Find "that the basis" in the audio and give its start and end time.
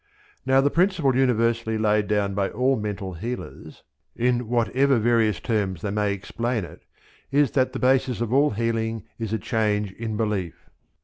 7.51-8.19